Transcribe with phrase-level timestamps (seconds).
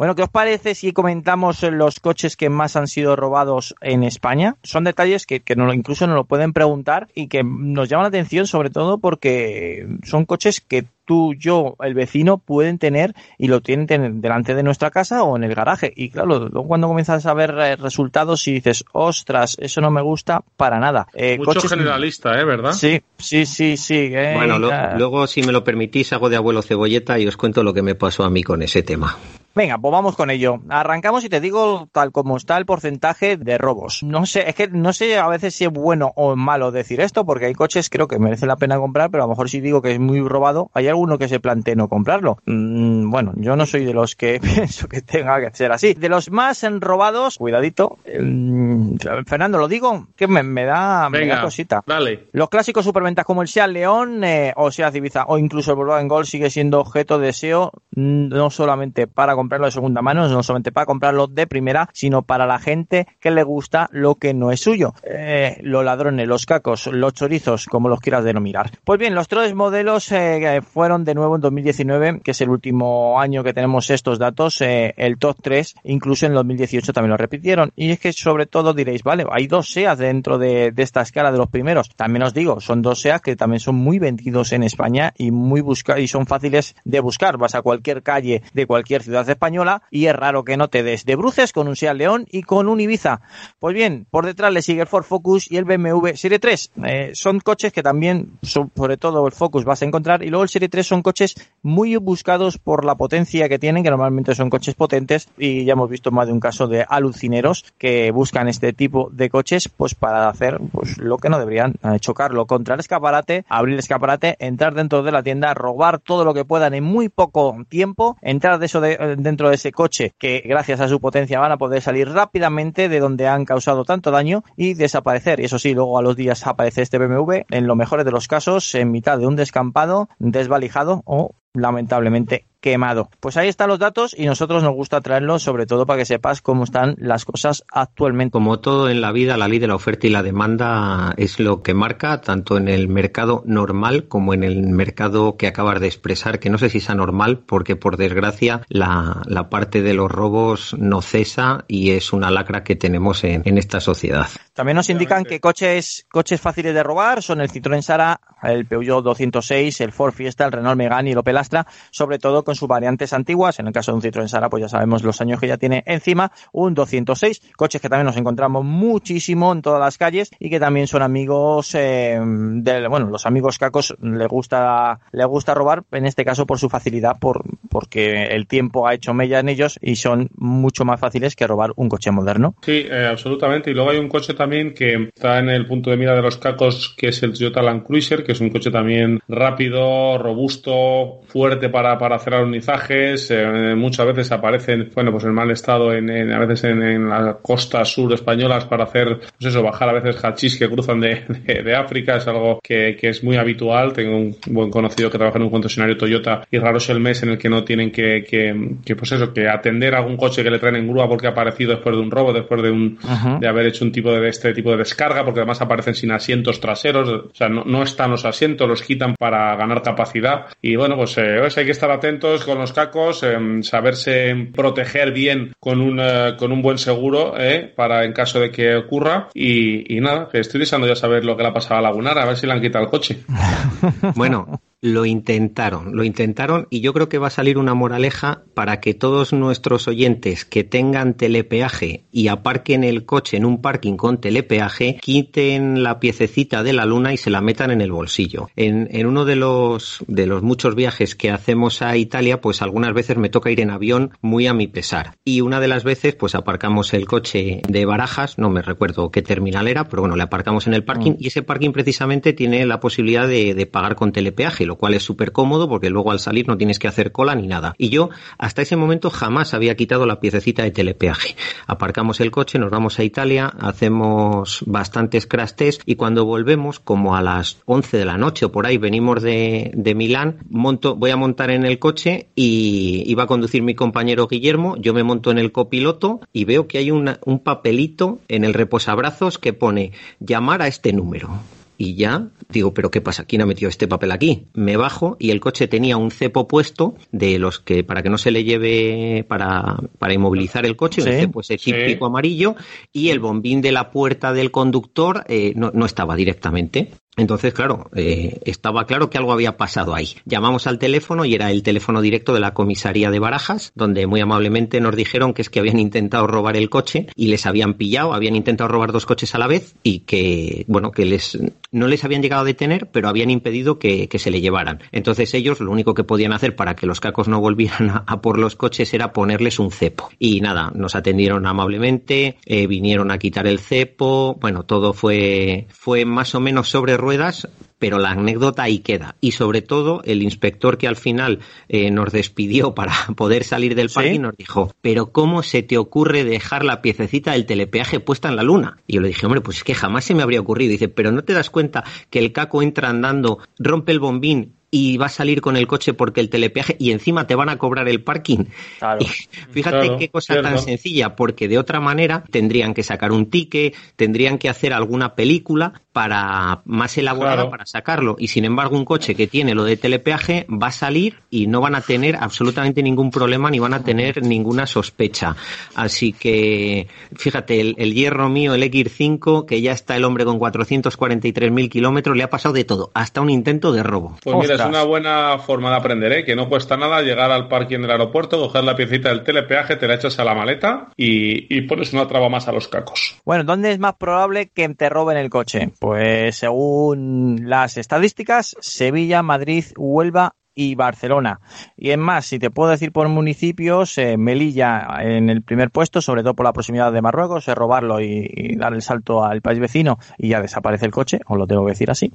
[0.00, 4.56] Bueno, ¿qué os parece si comentamos los coches que más han sido robados en España?
[4.62, 8.08] Son detalles que, que no, incluso nos lo pueden preguntar y que nos llaman la
[8.08, 13.60] atención sobre todo porque son coches que tú, yo, el vecino pueden tener y lo
[13.60, 15.92] tienen delante de nuestra casa o en el garaje.
[15.94, 20.00] Y claro, luego cuando comienzas a ver eh, resultados y dices, ostras, eso no me
[20.00, 21.08] gusta para nada.
[21.12, 22.46] Eh, Mucho generalista, ¿eh?
[22.46, 22.72] ¿Verdad?
[22.72, 24.10] Sí, sí, sí, sí.
[24.14, 27.74] Eh, bueno, luego, si me lo permitís, hago de abuelo cebolleta y os cuento lo
[27.74, 29.18] que me pasó a mí con ese tema.
[29.54, 30.60] Venga, pues vamos con ello.
[30.68, 34.02] Arrancamos y te digo tal como está el porcentaje de robos.
[34.02, 37.24] No sé, es que no sé a veces si es bueno o malo decir esto,
[37.24, 39.82] porque hay coches creo que merece la pena comprar, pero a lo mejor si digo
[39.82, 42.38] que es muy robado, hay algo uno que se plantee no comprarlo.
[42.46, 45.94] Mm, bueno, yo no soy de los que pienso que tenga que ser así.
[45.94, 47.98] De los más robados, cuidadito.
[48.06, 51.10] Mm, Fernando, lo digo, que me, da,
[51.42, 51.82] cosita.
[51.86, 52.28] Dale.
[52.32, 56.08] Los clásicos superventas como el Seat León eh, o Seat Ibiza o incluso el Volkswagen
[56.08, 60.72] Gol sigue siendo objeto de deseo no solamente para comprarlo de segunda mano, no solamente
[60.72, 64.60] para comprarlo de primera, sino para la gente que le gusta lo que no es
[64.60, 64.94] suyo.
[65.02, 68.70] Eh, los ladrones, los cacos, los chorizos, como los quieras denominar.
[68.84, 73.20] Pues bien, los tres modelos eh, fueron de nuevo en 2019, que es el último
[73.20, 77.72] año que tenemos estos datos, eh, el top 3, incluso en 2018 también lo repitieron.
[77.76, 81.38] Y es que sobre todo diréis, vale, hay dos SEAs dentro de, esta escala de
[81.38, 81.90] los primeros.
[81.90, 85.60] También os digo, son dos SEAs que también son muy vendidos en España y muy
[85.60, 87.36] busca y son fáciles de buscar.
[87.36, 91.04] Vas a cualquier calle de cualquier ciudad española y es raro que no te des
[91.04, 93.20] de bruces con un SEAT León y con un Ibiza.
[93.58, 96.72] Pues bien, por detrás le sigue el Ford Focus y el BMW Serie 3.
[96.84, 100.48] Eh, son coches que también, sobre todo el Focus vas a encontrar y luego el
[100.48, 104.74] Serie 3 son coches muy buscados por la potencia que tienen, que normalmente son coches
[104.74, 109.10] potentes y ya hemos visto más de un caso de alucineros que buscan este tipo
[109.12, 113.44] de coches pues para hacer pues lo que no deberían, eh, chocarlo contra el escaparate,
[113.48, 117.08] abrir el escaparate, entrar dentro de la tienda, robar todo lo que puedan en muy
[117.08, 121.40] poco tiempo, entrar de eso eh, dentro de ese coche que gracias a su potencia
[121.40, 125.40] van a poder salir rápidamente de donde han causado tanto daño y desaparecer.
[125.40, 128.28] Y eso sí, luego a los días aparece este BMW, en lo mejor de los
[128.28, 133.08] casos, en mitad de un descampado, desvalijado o lamentablemente quemado.
[133.20, 136.42] Pues ahí están los datos y nosotros nos gusta traerlos sobre todo para que sepas
[136.42, 138.32] cómo están las cosas actualmente.
[138.32, 141.62] Como todo en la vida, la ley de la oferta y la demanda es lo
[141.62, 146.38] que marca tanto en el mercado normal como en el mercado que acabas de expresar,
[146.38, 151.00] que no sé si es anormal porque por desgracia la, parte de los robos no
[151.00, 154.28] cesa y es una lacra que tenemos en, en esta sociedad.
[154.60, 159.02] También nos indican que coches, coches fáciles de robar son el Citroën Sara, el Peugeot
[159.02, 162.68] 206, el Ford Fiesta, el Renault Megane y el Opel Astra, sobre todo con sus
[162.68, 163.58] variantes antiguas.
[163.58, 165.82] En el caso de un Citroën Sara, pues ya sabemos los años que ya tiene
[165.86, 166.30] encima.
[166.52, 170.86] Un 206, coches que también nos encontramos muchísimo en todas las calles y que también
[170.86, 176.22] son amigos eh, de, bueno, los amigos cacos le gusta, le gusta robar, en este
[176.26, 180.28] caso por su facilidad, por, porque el tiempo ha hecho mella en ellos y son
[180.36, 182.56] mucho más fáciles que robar un coche moderno.
[182.60, 183.70] Sí, eh, absolutamente.
[183.70, 186.36] Y luego hay un coche también que está en el punto de mira de los
[186.36, 191.68] cacos, que es el Toyota Land Cruiser, que es un coche también rápido, robusto, fuerte
[191.68, 193.30] para, para hacer alunizajes.
[193.30, 197.84] Eh, muchas veces aparecen, bueno, pues en mal estado en, a veces en, la costa
[197.84, 202.16] sur españolas para hacer, pues eso, bajar a veces hachís que cruzan de, de, África.
[202.16, 203.92] Es algo que, que, es muy habitual.
[203.92, 207.22] Tengo un buen conocido que trabaja en un concesionario Toyota y raro es el mes
[207.22, 210.42] en el que no tienen que, que, que pues eso, que atender a algún coche
[210.42, 212.98] que le traen en grúa porque ha aparecido después de un robo, después de un,
[213.40, 216.60] de haber hecho un tipo de este tipo de descarga, porque además aparecen sin asientos
[216.60, 220.46] traseros, o sea, no, no están los asientos, los quitan para ganar capacidad.
[220.62, 225.12] Y bueno, pues, eh, pues hay que estar atentos con los cacos, eh, saberse proteger
[225.12, 229.28] bien con un, eh, con un buen seguro eh, para en caso de que ocurra.
[229.34, 232.18] Y, y nada, que estoy deseando ya saber lo que le ha pasado a Lagunar,
[232.18, 233.20] a ver si le han quitado el coche.
[234.14, 238.80] bueno, lo intentaron, lo intentaron y yo creo que va a salir una moraleja para
[238.80, 244.20] que todos nuestros oyentes que tengan telepeaje y aparquen el coche en un parking con
[244.20, 248.48] telepeaje, quiten la piececita de la luna y se la metan en el bolsillo.
[248.56, 252.94] En, en uno de los, de los muchos viajes que hacemos a Italia, pues algunas
[252.94, 255.16] veces me toca ir en avión muy a mi pesar.
[255.24, 259.20] Y una de las veces, pues aparcamos el coche de Barajas, no me recuerdo qué
[259.20, 261.16] terminal era, pero bueno, le aparcamos en el parking mm.
[261.18, 265.02] y ese parking precisamente tiene la posibilidad de, de pagar con telepeaje lo cual es
[265.02, 267.74] súper cómodo porque luego al salir no tienes que hacer cola ni nada.
[267.76, 271.34] Y yo hasta ese momento jamás había quitado la piececita de telepeaje.
[271.66, 277.16] Aparcamos el coche, nos vamos a Italia, hacemos bastantes crash test y cuando volvemos, como
[277.16, 281.10] a las 11 de la noche o por ahí, venimos de, de Milán, monto, voy
[281.10, 285.32] a montar en el coche y iba a conducir mi compañero Guillermo, yo me monto
[285.32, 289.90] en el copiloto y veo que hay un papelito en el reposabrazos que pone
[290.20, 291.40] llamar a este número
[291.80, 293.24] y ya digo, pero ¿qué pasa?
[293.24, 294.48] ¿Quién ha metido este papel aquí?
[294.52, 298.18] Me bajo y el coche tenía un cepo puesto de los que para que no
[298.18, 302.54] se le lleve para, para inmovilizar el coche, un cepo ese típico amarillo
[302.92, 306.90] y el bombín de la puerta del conductor eh, no, no estaba directamente.
[307.16, 310.14] Entonces, claro, eh, estaba claro que algo había pasado ahí.
[310.24, 314.20] Llamamos al teléfono y era el teléfono directo de la comisaría de Barajas, donde muy
[314.20, 318.14] amablemente nos dijeron que es que habían intentado robar el coche y les habían pillado,
[318.14, 321.38] habían intentado robar dos coches a la vez y que, bueno, que les
[321.72, 324.82] no les habían llegado a detener, pero habían impedido que, se le llevaran.
[324.92, 328.38] Entonces ellos lo único que podían hacer para que los cacos no volvieran a, por
[328.38, 330.10] los coches era ponerles un cepo.
[330.18, 336.04] Y nada, nos atendieron amablemente, eh, vinieron a quitar el cepo, bueno, todo fue, fue
[336.04, 337.48] más o menos sobre ruedas,
[337.78, 339.16] pero la anécdota ahí queda.
[339.20, 343.90] Y sobre todo, el inspector que al final eh, nos despidió para poder salir del
[343.90, 348.36] parque nos dijo, pero ¿cómo se te ocurre dejar la piececita del telepeaje puesta en
[348.36, 348.78] la luna?
[348.86, 350.72] Y yo le dije, hombre, pues es que jamás se me habría ocurrido.
[350.72, 354.96] dice, pero ¿no te das cuenta que el caco entra andando, rompe el bombín y
[354.96, 357.88] va a salir con el coche porque el telepeaje y encima te van a cobrar
[357.88, 358.44] el parking.
[359.50, 364.38] fíjate qué cosa tan sencilla, porque de otra manera tendrían que sacar un ticket, tendrían
[364.38, 369.26] que hacer alguna película para más elaborada para sacarlo y sin embargo un coche que
[369.26, 373.50] tiene lo de telepeaje va a salir y no van a tener absolutamente ningún problema
[373.50, 375.34] ni van a tener ninguna sospecha.
[375.74, 376.86] Así que
[377.16, 382.22] fíjate, el, hierro mío, el X5, que ya está el hombre con 443.000 kilómetros, le
[382.22, 384.16] ha pasado de todo, hasta un intento de robo.
[384.22, 386.24] Pues es una buena forma de aprender, ¿eh?
[386.24, 389.86] que no cuesta nada llegar al parking del aeropuerto, coger la piecita del telepeaje, te
[389.86, 393.16] la echas a la maleta y, pones una traba más a los cacos.
[393.24, 395.70] Bueno, ¿dónde es más probable que te roben el coche?
[395.78, 401.40] Pues según las estadísticas, Sevilla, Madrid, Huelva y Barcelona.
[401.76, 406.00] Y es más, si te puedo decir por municipios, eh, Melilla en el primer puesto,
[406.00, 409.58] sobre todo por la proximidad de Marruecos, es robarlo y, dar el salto al país
[409.58, 412.12] vecino y ya desaparece el coche, os lo tengo que decir así.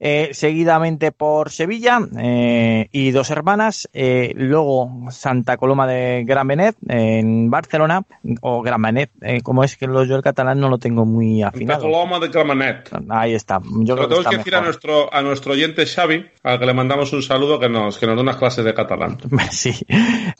[0.00, 7.50] Eh, seguidamente por Sevilla eh, y dos hermanas, luego Santa Coloma de Gran Benet en
[7.50, 8.02] Barcelona,
[8.40, 9.10] o Gran Benet,
[9.42, 11.80] como es que yo el catalán no lo tengo muy afinado.
[11.80, 12.90] Santa Coloma de Gran Benet.
[13.08, 13.60] Ahí está.
[13.80, 17.12] Yo creo tengo que, decir a nuestro, a nuestro oyente Xavi, al que le mandamos
[17.12, 19.18] un saludo, que nos, que nos da unas clases de catalán.
[19.50, 19.72] Sí.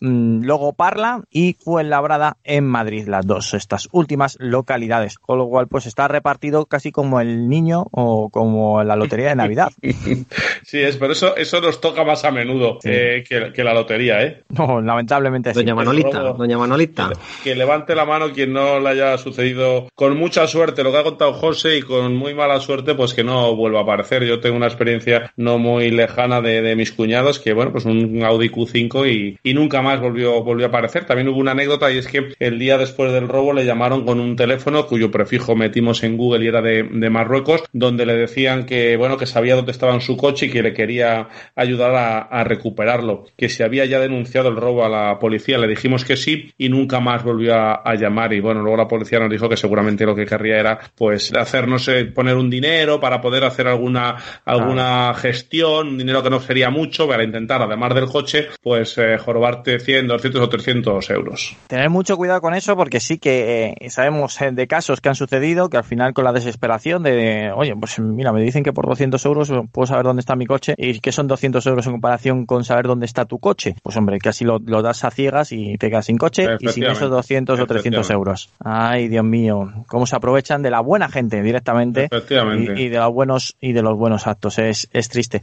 [0.01, 5.19] Mm, luego Parla y Fuenlabrada en Madrid, las dos, estas últimas localidades.
[5.19, 9.37] Con lo cual, pues está repartido casi como el niño o como la lotería de
[9.37, 9.73] Navidad.
[10.63, 14.43] sí, es, pero eso, eso nos toca más a menudo eh, que, la lotería, ¿eh?
[14.49, 17.11] No, lamentablemente Doña Manolita, Doña Manolita.
[17.43, 21.03] Que, levante la mano quien no le haya sucedido con mucha suerte lo que ha
[21.03, 24.25] contado José y con muy mala suerte, pues que no vuelva a aparecer.
[24.25, 28.23] Yo tengo una experiencia no muy lejana de, de mis cuñados que, bueno, pues un
[28.25, 31.05] Audi Q5 y, nunca más volvió, volvió a aparecer.
[31.05, 34.21] También hubo una anécdota y es que el día después del robo le llamaron con
[34.21, 38.97] un teléfono cuyo prefijo metimos en Google y era de, Marruecos, donde le decían que,
[38.97, 41.94] bueno, que sabía dónde estaba en su coche y que le quería ayudar
[42.31, 45.59] a, recuperarlo, que se había ya denunciado el robo a la policía.
[45.59, 48.32] Le dijimos que sí y nunca más volvió a, llamar.
[48.32, 51.89] Y bueno, luego la policía nos dijo que seguramente lo que querría era, pues, hacernos
[52.15, 57.06] poner un dinero para poder hacer alguna, alguna gestión, un dinero que no sería mucho,
[57.15, 61.56] para intentar, además del coche, pues eh, jorobarte 100, 200 o 300 euros.
[61.69, 65.15] Tener mucho cuidado con eso porque sí que eh, sabemos eh, de casos que han
[65.15, 68.89] sucedido que al final con la desesperación de, oye, pues mira, me dicen que por
[68.89, 72.47] 200 euros puedo saber dónde está mi coche y que son 200 euros en comparación
[72.47, 73.77] con saber dónde está tu coche.
[73.81, 76.83] Pues hombre, que así lo, das a ciegas y te quedas sin coche y sin
[76.83, 78.51] esos 200 o 300 euros.
[78.59, 83.13] Ay, Dios mío, cómo se aprovechan de la buena gente directamente y, y, de los
[83.13, 84.59] buenos y de los buenos actos.
[84.59, 85.43] Es, es triste.